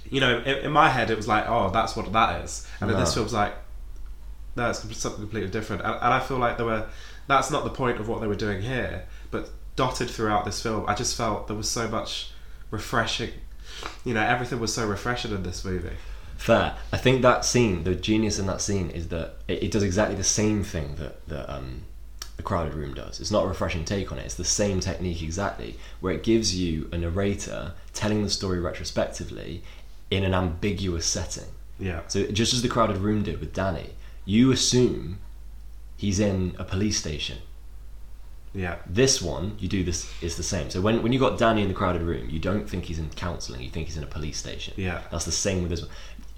[0.09, 2.91] you know, in, in my head, it was like, oh, that's what that is, and
[2.91, 3.15] then this No.
[3.23, 3.55] film's like,
[4.57, 5.83] no, it's something completely different.
[5.83, 6.87] And, and I feel like there were,
[7.29, 10.85] that's not the point of what they were doing here, but dotted throughout this film,
[10.89, 12.33] I just felt there was so much
[12.71, 13.31] refreshing.
[14.05, 15.97] You know, everything was so refreshing in this movie.
[16.41, 16.77] Fair.
[16.93, 20.17] I think that scene, the genius in that scene, is that it, it does exactly
[20.17, 21.83] the same thing that that um,
[22.37, 23.21] the crowded room does.
[23.21, 24.25] It's not a refreshing take on it.
[24.25, 29.63] It's the same technique exactly, where it gives you a narrator telling the story retrospectively
[30.11, 31.51] in an ambiguous setting.
[31.79, 32.01] Yeah.
[32.09, 33.91] So just as the crowded room did with Danny,
[34.25, 35.19] you assume
[35.97, 37.39] he's in a police station.
[38.53, 38.77] Yeah.
[38.87, 40.71] This one, you do this is the same.
[40.71, 43.09] So when when you got Danny in the crowded room, you don't think he's in
[43.11, 43.61] counselling.
[43.61, 44.75] You think he's in a police station.
[44.77, 45.03] Yeah.
[45.11, 45.91] That's the same with this one.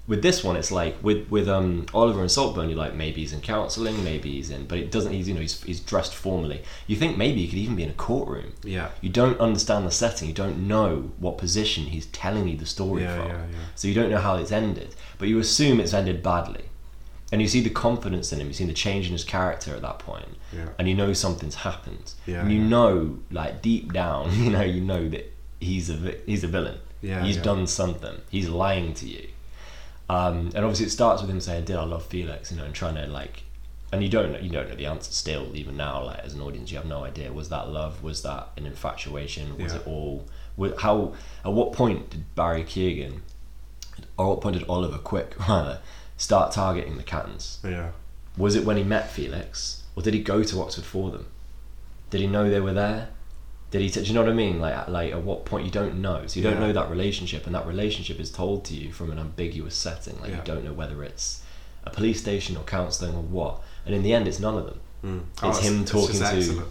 [0.05, 2.67] With this one, it's like with with um, Oliver and Saltburn.
[2.69, 5.13] You're like maybe he's in counselling, maybe he's in, but it doesn't.
[5.13, 6.61] He's you know he's, he's dressed formally.
[6.87, 8.51] You think maybe he could even be in a courtroom.
[8.65, 8.89] Yeah.
[8.99, 10.27] You don't understand the setting.
[10.27, 13.27] You don't know what position he's telling you the story Yeah, from.
[13.29, 13.57] yeah, yeah.
[13.75, 16.65] So you don't know how it's ended, but you assume it's ended badly,
[17.31, 18.47] and you see the confidence in him.
[18.47, 20.67] You see the change in his character at that point, Yeah.
[20.77, 22.11] and you know something's happened.
[22.25, 26.43] Yeah, and you know, like deep down, you know, you know that he's a he's
[26.43, 26.79] a villain.
[27.01, 27.43] Yeah, he's yeah.
[27.43, 28.15] done something.
[28.29, 29.29] He's lying to you.
[30.13, 32.73] Um, and obviously, it starts with him saying, "Did I love Felix?" You know, and
[32.75, 33.43] trying to like,
[33.91, 35.55] and you don't know, you don't know the answer still.
[35.55, 37.31] Even now, like as an audience, you have no idea.
[37.31, 38.03] Was that love?
[38.03, 39.57] Was that an infatuation?
[39.57, 39.79] Was Yeah.
[39.79, 40.25] it all?
[40.79, 41.13] How?
[41.43, 43.21] At what point did Barry Keoghan,
[44.17, 45.79] or what point did Oliver Quick rather,
[46.17, 47.59] start targeting the Cattons?
[47.63, 47.89] Yeah.
[48.37, 51.27] Was it when he met Felix, or did he go to Oxford for them?
[52.09, 53.09] Did he know they were there?
[53.73, 53.89] Did he?
[53.89, 54.59] T- do you know what I mean?
[54.61, 56.67] Like, at- like at what point you don't know, so you don't Yeah.
[56.67, 60.15] know that relationship, and that relationship is told to you from an ambiguous setting.
[60.21, 60.37] Like Yeah.
[60.37, 61.41] you don't know whether it's
[61.83, 63.61] a police station or counselling or what.
[63.85, 64.79] And in the end, it's none of them.
[65.03, 65.49] Mm.
[65.49, 66.63] It's him talking to-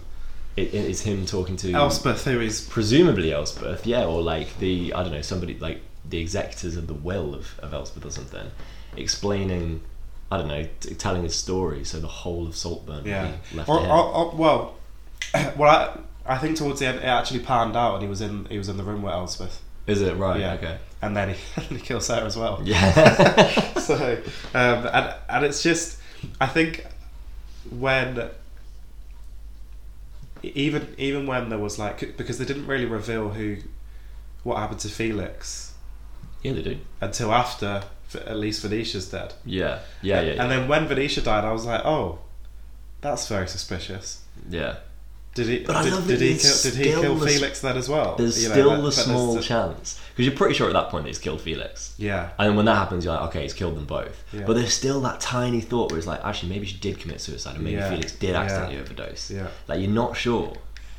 [0.54, 4.92] It, it- it's him talking to Elspeth, who is presumably Elspeth, yeah, or like the
[4.94, 8.48] I don't know somebody like the executors of the will of, of Elspeth or something,
[8.96, 9.80] explaining.
[10.30, 13.32] I don't know, t- telling his story, so the whole of Saltburn yeah.
[13.52, 14.74] left Or, or, or, well,
[15.58, 18.44] well, I, I think towards the end it actually panned out, and he was in
[18.46, 20.40] he was in the room with Elspeth, Is it right?
[20.40, 20.54] Yeah.
[20.54, 20.78] Okay.
[21.00, 22.60] and then he, he kills her as well.
[22.64, 23.74] Yeah.
[23.78, 24.18] so,
[24.54, 25.98] um, and and it's just,
[26.40, 26.86] I think
[27.70, 28.30] when
[30.42, 33.56] even even when there was like because they didn't really reveal who
[34.42, 35.74] what happened to Felix
[36.42, 36.78] yeah, they do.
[37.00, 39.32] until after at least Venetia's dead.
[39.44, 39.78] Yeah.
[40.02, 40.20] Yeah.
[40.20, 40.42] Yeah.
[40.42, 42.18] And then when Venetia died, I was like, oh,
[43.00, 44.22] that's very suspicious.
[44.50, 44.76] yeah.
[45.34, 45.58] Did he?
[45.60, 46.52] But I did, love did he kill?
[46.62, 48.16] Did he kill the Felix then as well?
[48.16, 51.04] There's You know, still the there's small chance because you're pretty sure at that point
[51.04, 51.94] that he's killed Felix.
[51.96, 54.22] Yeah, And then when that happens, you're like, okay, he's killed them both.
[54.32, 54.42] Yeah.
[54.46, 57.54] But there's still that tiny thought where it's like, actually, maybe she did commit suicide,
[57.54, 57.88] and maybe Yeah.
[57.88, 58.40] Felix did Yeah.
[58.42, 59.30] accidentally overdose.
[59.30, 60.52] yeah, Like you're not sure.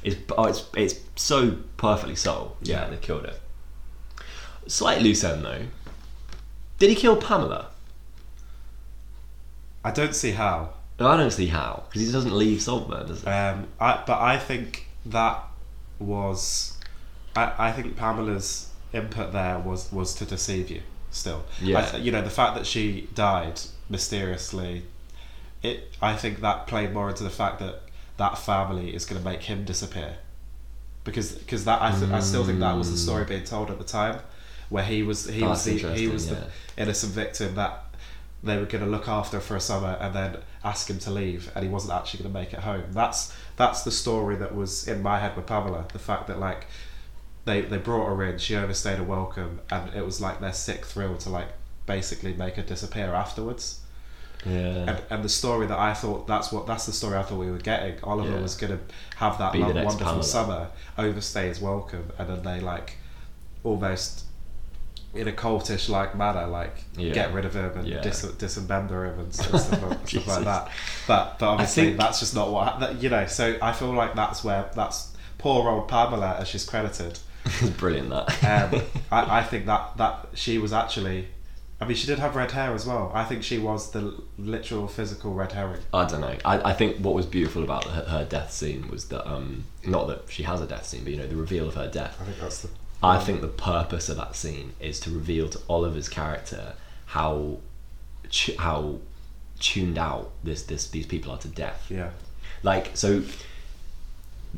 [0.03, 2.57] It's oh, it's it's so perfectly so.
[2.63, 2.89] Yeah, Yeah.
[2.89, 3.39] they killed it.
[4.67, 5.61] Slight loose end though.
[6.79, 7.67] Did he kill Pamela?
[9.83, 10.73] I don't see how.
[10.99, 13.27] No, I don't see how because he doesn't leave Saltburn, does he?
[13.27, 15.43] Um, I but I think that
[15.99, 16.77] was,
[17.35, 20.81] I, I think Pamela's input there was was to deceive you.
[21.11, 21.85] Still, Yeah.
[21.85, 24.83] Th- you know the fact that she died mysteriously,
[25.61, 27.81] it I think that played more into the fact that
[28.17, 30.17] that family is going to make him disappear,
[31.03, 33.77] because because that I th- I still think that was the story being told at
[33.77, 34.19] the time,
[34.69, 37.82] where he was he was the, he was interesting, the innocent victim that
[38.43, 41.49] they were going to look after for a summer and then ask him to leave
[41.55, 44.87] and he wasn't actually going to make it home that's that's the story that was
[44.87, 46.65] in my head with Pamela the fact that like
[47.45, 50.85] they they brought her in she overstayed a welcome and it was like their sick
[50.85, 51.47] thrill to like
[51.85, 53.79] basically make her disappear afterwards
[54.45, 54.89] Yeah.
[54.89, 57.51] and, and the story that I thought that's what that's the story I thought we
[57.51, 58.41] were getting Oliver Yeah.
[58.41, 58.83] was going to
[59.17, 60.23] have that Be the lo- next wonderful Pamela.
[60.23, 62.97] summer overstay his welcome and then they like
[63.63, 64.25] almost
[65.13, 67.13] in a cultish like manner, like Yeah.
[67.13, 68.01] get rid of him and Yeah.
[68.01, 70.69] dis- dismember him and stuff, stuff, like- stuff like that.
[71.07, 73.25] But but obviously think- that's just not what that, you know.
[73.27, 77.19] So I feel like that's where that's poor old Pamela as she's credited.
[77.45, 78.73] It's brilliant that.
[78.73, 81.27] Um, I, I think that that she was actually.
[81.81, 83.11] I mean, she did have red hair as well.
[83.13, 85.81] I think she was the literal physical red herring.
[85.93, 86.37] I don't know.
[86.45, 90.07] I, I think what was beautiful about her, her death scene was that um not
[90.07, 92.17] that she has a death scene, but you know the reveal of her death.
[92.21, 92.69] I think that's the.
[93.03, 96.73] I think the purpose of that scene is to reveal to Oliver's character
[97.07, 97.57] how
[98.57, 98.99] how
[99.59, 101.87] tuned out this this these people are to death.
[101.89, 102.11] Yeah.
[102.63, 103.23] Like so,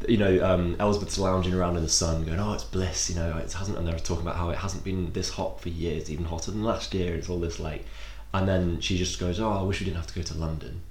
[0.08, 3.36] you know, um, Elspeth's lounging around in the sun, going, "Oh, it's bliss," you know.
[3.38, 6.26] It hasn't, and they're talking about how it hasn't been this hot for years, even
[6.26, 7.16] hotter than last year.
[7.16, 7.86] It's all this like,
[8.32, 10.82] and then she just goes, "Oh, I wish we didn't have to go to London."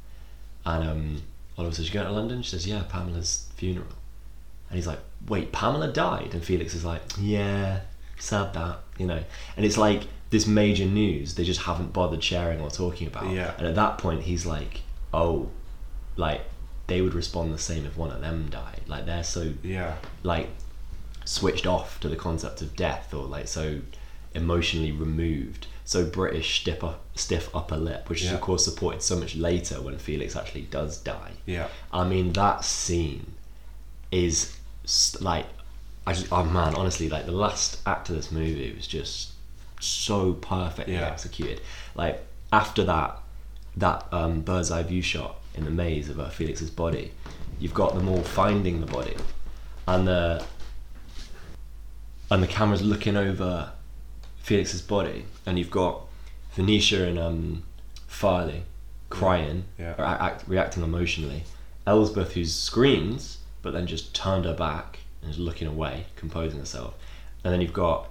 [0.67, 1.23] And um,
[1.57, 3.87] Oliver says, "You going to London?" She says, "Yeah, Pamela's funeral."
[4.69, 7.81] And he's like, "Wait, Pamela died?" And Felix is like, "Yeah,
[8.19, 9.23] sad that," you know.
[9.57, 13.31] And it's like this major news they just haven't bothered sharing or talking about.
[13.31, 13.55] Yeah.
[13.59, 14.81] And at that point, he's like,
[15.13, 15.51] "Oh,
[16.17, 16.43] like
[16.87, 18.81] they would respond the same if one of them died.
[18.87, 19.95] Like they're so Yeah.
[20.23, 20.49] like
[21.25, 23.81] switched off to the concept of death or like so
[24.35, 26.83] emotionally removed so british stiff,
[27.15, 30.99] stiff upper lip which is of course supported so much later when felix actually does
[30.99, 31.69] die Yeah.
[31.93, 33.33] i mean that scene
[34.15, 34.57] is
[35.21, 35.47] like
[36.07, 39.33] i just oh man honestly like the last act of this movie was just
[39.81, 41.07] so perfectly Yeah.
[41.09, 41.61] executed
[41.95, 43.19] like after that
[43.77, 47.11] that um, bird's eye view shot in the maze of uh, felix's body
[47.59, 49.17] you've got them all finding the body
[49.89, 50.45] and the
[52.31, 53.71] and the camera's looking over
[54.39, 56.03] Felix's body, and you've got
[56.55, 57.63] Venetia and um,
[58.09, 58.63] Farleigh
[59.11, 59.95] crying, Yeah.
[59.99, 61.45] or act, reacting emotionally.
[61.87, 66.95] Elspeth, who screams, but then just turned her back and is looking away, composing herself.
[67.43, 68.09] And then you've got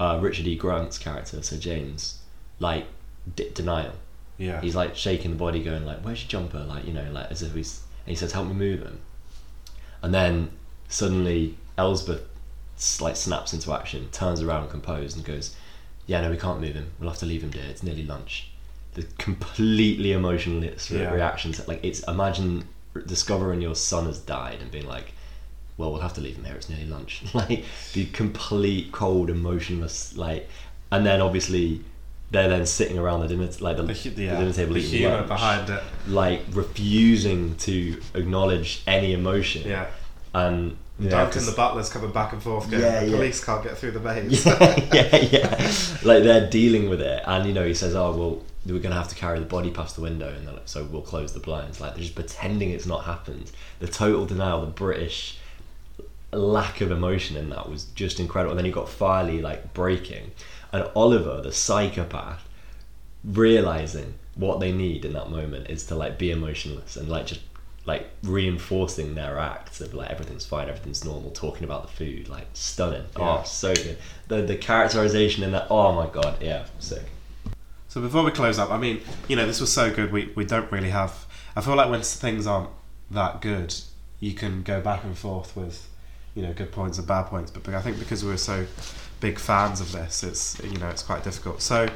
[0.00, 0.56] uh, Richard E.
[0.56, 2.18] Grant's character, Sir James,
[2.58, 2.86] like
[3.36, 3.92] d- denial.
[4.38, 4.60] Yeah.
[4.60, 7.42] He's like shaking the body, going like, "Where's your jumper?" Like you know, like as
[7.42, 7.82] if he's.
[8.06, 9.00] And he says, "Help me move him."
[10.02, 10.50] And then
[10.88, 12.22] suddenly Elspeth
[13.00, 15.54] like snaps into action, turns around, composed, and goes,
[16.06, 16.92] "Yeah, no, we can't move him.
[16.98, 17.64] We'll have to leave him, dear.
[17.68, 18.50] It's nearly lunch."
[18.94, 21.12] The completely emotionless Yeah.
[21.12, 22.64] reactions, like it's imagine
[23.06, 25.12] discovering your son has died and being like,
[25.76, 26.54] "Well, we'll have to leave him here.
[26.56, 30.48] It's nearly lunch." like the complete cold, emotionless, like,
[30.90, 31.82] and then obviously.
[32.30, 34.38] They're then sitting around the dinner, like the, The, the yeah.
[34.38, 35.82] dinner table the eating lunch behind it.
[36.08, 39.66] like refusing to acknowledge any emotion.
[39.66, 39.86] Yeah.
[40.34, 43.16] And yeah, Duncan the butler's coming back and forth going, Yeah, the yeah.
[43.16, 44.44] police can't get through the maze.
[44.46, 45.72] yeah, yeah, yeah.
[46.02, 48.42] Like they're dealing with it, and you know, he says, "Oh, well,
[48.74, 51.32] we're gonna have to carry the body past the window, and like, so we'll close
[51.32, 53.50] the blinds." Like they're just pretending it's not happened.
[53.80, 55.38] The total denial, the British
[56.32, 58.52] lack of emotion in that was just incredible.
[58.52, 60.32] And then you got Farleigh like breaking,
[60.72, 62.48] and Oliver, the psychopath,
[63.24, 67.40] realizing what they need in that moment is to like be emotionless and like just
[67.86, 72.46] like reinforcing their acts of like everything's fine, everything's normal, talking about the food, like
[72.52, 73.04] stunning.
[73.16, 73.38] Oh, yeah.
[73.40, 73.98] Oh, so good.
[74.28, 75.68] The the characterization in that.
[75.70, 77.04] Oh my god, yeah, sick.
[77.88, 80.12] So before we close up, I mean, you know, this was so good.
[80.12, 81.26] We we don't really have.
[81.56, 82.70] I feel like when things aren't
[83.10, 83.74] that good,
[84.20, 85.88] you can go back and forth with,
[86.34, 87.50] you know, good points and bad points.
[87.50, 88.66] But I think because we were so
[89.20, 91.62] big fans of this, it's you know it's quite difficult.
[91.62, 91.88] So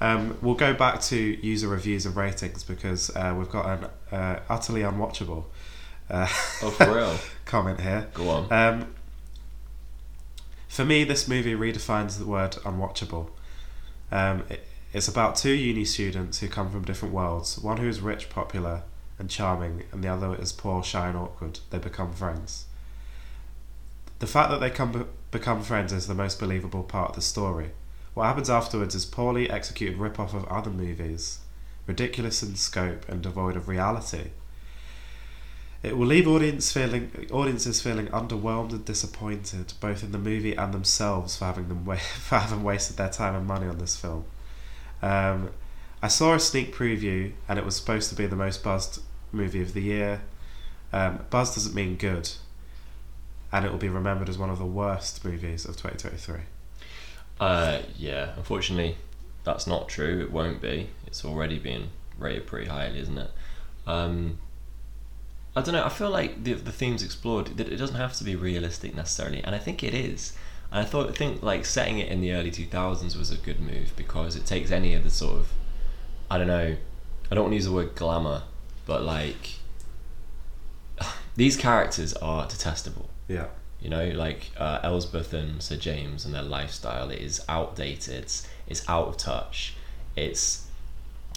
[0.00, 4.40] um, we'll go back to user reviews and ratings because uh, we've got an uh,
[4.48, 5.44] utterly unwatchable.
[6.08, 6.26] Uh,
[6.62, 7.16] Oh, for real?
[7.44, 8.08] comment here.
[8.14, 8.52] Go on.
[8.52, 8.94] Um,
[10.68, 13.30] for me, this movie redefines the word unwatchable.
[14.12, 17.58] Um, it, it's about two uni students who come from different worlds.
[17.58, 18.82] One who is rich, popular,
[19.18, 21.60] and charming, and the other is poor, shy, and awkward.
[21.70, 22.64] They become friends.
[24.18, 27.70] The fact that they come become friends is the most believable part of the story.
[28.14, 31.38] What happens afterwards is poorly executed rip-off of other movies,
[31.86, 34.30] ridiculous in scope and devoid of reality.
[35.82, 40.74] It will leave audience feeling audiences feeling underwhelmed and disappointed, both in the movie and
[40.74, 44.24] themselves for having them wa- for having wasted their time and money on this film.
[45.02, 45.50] Um,
[46.02, 49.60] I saw a sneak preview, and it was supposed to be the most buzzed movie
[49.60, 50.22] of the year.
[50.92, 52.30] Um, buzz doesn't mean good,
[53.52, 56.40] and it will be remembered as one of the worst movies of 2023.
[57.38, 58.96] Uh, yeah, unfortunately,
[59.44, 60.20] that's not true.
[60.20, 60.88] It won't be.
[61.06, 63.30] It's already been rated pretty highly, isn't it?
[63.86, 64.38] Um,
[65.56, 65.84] I don't know.
[65.84, 69.54] I feel like the the themes explored it doesn't have to be realistic necessarily, and
[69.54, 70.36] I think it is.
[70.72, 73.36] And I thought, I think like setting it in the early two thousands was a
[73.36, 75.52] good move because it takes any of the sort of,
[76.30, 76.76] I don't know,
[77.30, 78.42] I don't want to use the word glamour,
[78.86, 79.54] but like,
[81.36, 83.46] these characters are detestable Yeah,
[83.80, 88.14] You know, like uh, Elspeth and Sir James and their lifestyle is outdated.
[88.24, 89.74] It's, it's out of touch.
[90.16, 90.66] It's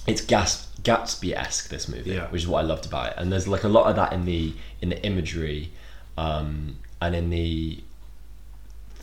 [0.06, 2.28] it's Gas- Gatsby-esque this movie, Yeah.
[2.28, 3.13] which is what I loved about it.
[3.17, 5.72] And there's like a lot of that in the in the imagery,
[6.17, 7.82] um, and in the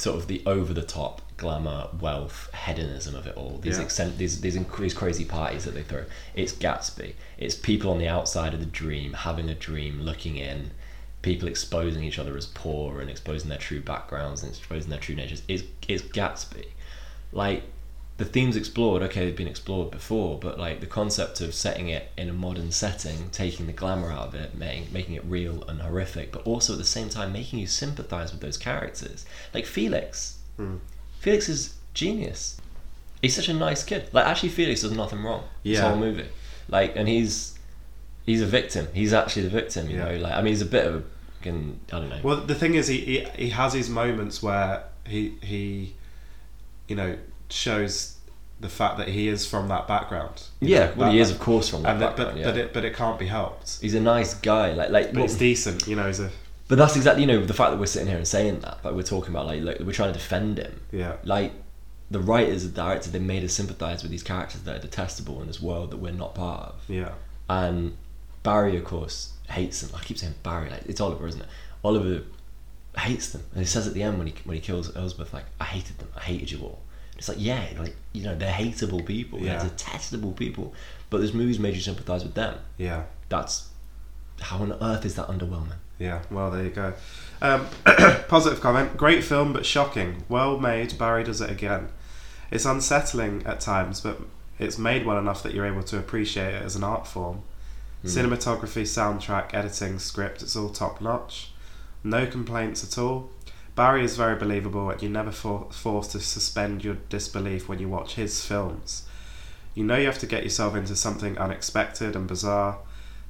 [0.00, 3.58] sort of the over the top glamour, wealth, hedonism of it all.
[3.62, 3.84] These Yeah.
[3.84, 6.04] accent, these these, inc- these crazy parties that they throw.
[6.34, 7.14] It's Gatsby.
[7.38, 10.70] It's people on the outside of the dream, having a dream, looking in.
[11.22, 15.14] People exposing each other as poor and exposing their true backgrounds and exposing their true
[15.14, 15.42] natures.
[15.48, 16.66] It's it's Gatsby.
[17.32, 17.62] Like
[18.20, 22.11] the themes explored, okay, they've been explored before, but like the concept of setting it
[22.18, 25.80] in a modern setting, taking the glamour out of it, making making it real and
[25.80, 29.24] horrific, but also at the same time making you sympathize with those characters.
[29.54, 30.38] Like Felix.
[30.59, 30.76] Hmm.
[31.18, 32.61] Felix is genius.
[33.22, 34.09] He's such a nice kid.
[34.12, 35.44] Like actually Felix does nothing wrong.
[35.64, 35.88] This Yeah.
[35.88, 36.28] whole movie.
[36.68, 37.59] Like and he's
[38.26, 38.87] he's a victim.
[38.92, 40.04] He's actually the victim, you Yeah.
[40.12, 40.16] know.
[40.18, 41.02] Like I mean he's a bit of a
[41.42, 42.20] I don't know.
[42.22, 45.94] Well, the thing is, he, he he has his moments where he he,
[46.87, 47.16] you know,
[47.52, 48.16] shows
[48.60, 50.42] the fact that he is from that background.
[50.60, 52.44] Yeah, know, well that- he is of course from that that, background, but yeah.
[52.50, 53.78] but it but it can't be helped.
[53.80, 54.72] he's a nice guy.
[54.74, 56.06] Like like But well- it's decent, you know.
[56.06, 56.30] He's a
[56.68, 58.94] But that's exactly you know the fact that we're sitting here and saying that, like
[58.94, 60.80] we're talking about like look, we're trying to defend him.
[60.92, 61.52] yeah Like
[62.10, 65.46] the writers, the directors, they made us sympathise with these characters that are detestable in
[65.46, 66.82] this world that we're not part of.
[66.88, 67.12] yeah
[67.48, 67.96] And
[68.42, 69.90] Barry, of course, hates them.
[69.98, 71.48] I keep saying Barry, like it's Oliver, isn't it?
[71.84, 72.22] Oliver
[72.98, 75.44] hates them, and he says at the end when he when he kills Elspeth, like
[75.60, 76.80] I hated them, I hated you all.
[77.20, 79.59] It's like yeah, like you know they're hateable people, Yeah.
[79.59, 80.74] they're detestable people.
[81.11, 82.59] But this movie's made you sympathise with them.
[82.78, 83.68] yeah That's
[84.40, 85.76] how on earth is that underwhelming?
[85.98, 86.22] yeah.
[86.30, 86.94] Well, there you go.
[87.42, 87.66] Um,
[88.28, 88.96] positive comment.
[88.96, 90.24] Great film, but shocking.
[90.30, 90.96] Well made.
[90.98, 91.90] Barry does it again.
[92.50, 94.18] It's unsettling at times, but
[94.59, 97.42] it's made well enough that you're able to appreciate it as an art form.
[98.04, 101.52] Cinematography, soundtrack, editing, script, it's all top notch.
[102.02, 103.28] No complaints at all.
[103.81, 107.88] Barry is very believable, and you're never for- forced to suspend your disbelief when you
[107.88, 109.05] watch his films.
[109.75, 112.81] You know you have to get yourself into something unexpected and bizarre,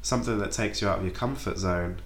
[0.03, 2.03] something that takes you out of your comfort zone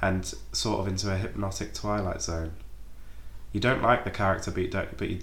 [0.00, 2.52] and sort of into a hypnotic twilight zone.
[3.52, 5.18] You don't like the character, but you don't, but you,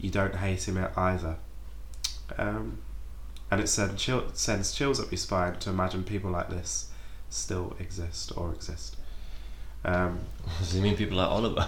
[0.00, 1.36] you don't hate him either.
[2.38, 2.78] Um,
[3.50, 6.88] and it send chill, sends chills up your spine to imagine people like this
[7.28, 8.95] still exist or exist.
[9.86, 10.20] Um,
[10.58, 11.66] Does he mean people like Oliver?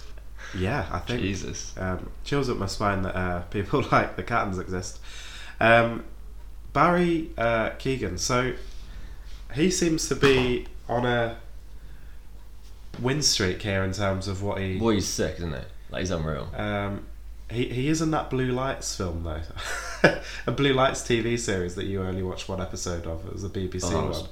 [0.56, 1.74] yeah, I think Jesus.
[1.76, 5.00] um, chills up my spine that uh, people like the Cattons exist.
[5.60, 6.04] Um,
[6.72, 8.54] Barry uh, Keoghan, so
[9.54, 11.36] he seems to be on a
[13.00, 14.78] win streak here in terms of what he.
[14.78, 15.60] Boy, he's sick, isn't he?
[15.90, 16.48] Like he's unreal.
[16.56, 17.06] Um,
[17.50, 19.40] he he is in that Blue Lights film though,
[20.46, 23.26] a Blue Lights TV series that you only watched one episode of.
[23.26, 24.28] It was a BBC Oh, one.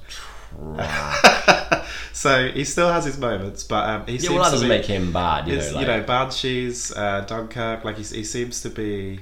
[0.55, 1.85] Right.
[2.13, 4.69] so he still has his moments, but um, he yeah, seems well, that to doesn't
[4.69, 5.71] be, make him bad, you know.
[5.71, 7.83] Like, you know, Banshees, uh, Dunkirk.
[7.83, 9.19] Like he, he seems to be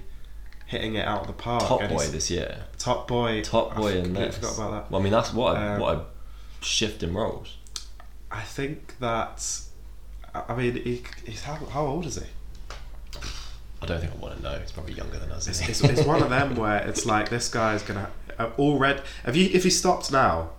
[0.66, 1.64] hitting it out of the park.
[1.64, 2.58] Top Boy this year.
[2.78, 3.42] Top Boy.
[3.42, 4.36] Top I Boy in completely this.
[4.38, 4.92] forgot about that.
[4.92, 6.06] Well, I mean, that's what a, Um, what a
[6.64, 7.58] shift in roles.
[8.32, 9.62] I think that.
[10.34, 12.26] I I mean, he, he's how, how old is he?
[13.82, 14.58] I don't think I want to know.
[14.60, 15.48] He's probably younger than us.
[15.48, 18.10] It's, it's, it's one of them where it's like this guy's gonna
[18.40, 19.02] uh, already.
[19.26, 20.52] If you if he stopped now,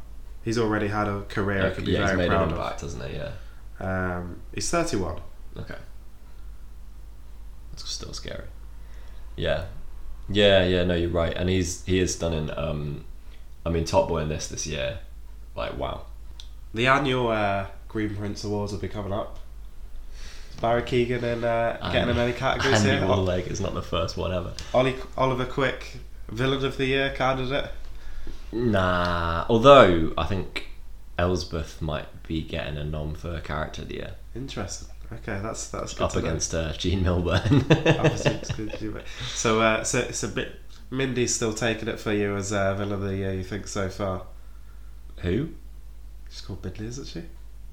[0.47, 1.59] he's already had a career.
[1.59, 3.17] yeah, he could be yeah, he's very made an proud impact, hasn't he?
[3.17, 3.33] Yeah.
[3.81, 5.21] Um, he's thirty one.
[5.59, 5.77] Okay.
[7.73, 8.47] That's still scary.
[9.37, 9.67] Yeah.
[10.29, 11.35] Yeah, yeah, no, you're right.
[11.37, 12.51] And he's he is stunning.
[12.57, 13.05] Um
[13.67, 15.01] I mean Top Boy in this this year.
[15.55, 16.07] Like wow.
[16.73, 19.39] The annual uh, Green Prince Awards will be coming up.
[20.61, 23.01] Barry Keoghan and uh, getting in any categories here?
[23.05, 24.53] Leg is not the first one ever.
[24.73, 27.71] Ollie, Oliver Quick, Villain of the Year candidate.
[28.57, 29.47] Nah.
[29.49, 30.69] Although I think
[31.19, 34.15] Elspeth might be getting a nom for character of the year.
[34.35, 34.89] Interesting.
[35.13, 37.65] Okay, that's that's good Up against uh, Gene Milburn.
[37.71, 39.05] Obviously, it's good to do it.
[39.35, 40.57] So, uh, so it's a bit.
[40.91, 43.33] Mindy's still taking it for you as uh, Villain of the Year.
[43.33, 44.27] You think so far?
[45.19, 45.51] Who?
[46.31, 47.23] She's called Bidley, isn't she?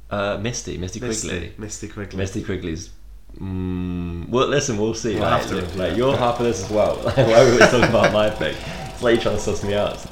[0.10, 0.78] Uh, Misty.
[0.78, 1.54] Misty Misty, Quigley.
[1.58, 2.18] Misty Quigley.
[2.18, 2.92] Misty Quigley's.
[3.40, 5.16] Mm, well, listen, we'll see.
[5.16, 5.98] We'll like, have to like, it.
[5.98, 6.98] you're half of this as well.
[7.16, 8.56] Why are we talking about my thing?
[8.90, 10.06] It's like you're trying to suss me out.